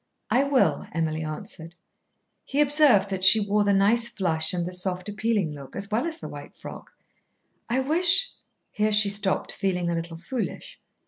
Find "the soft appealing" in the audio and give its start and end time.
4.65-5.51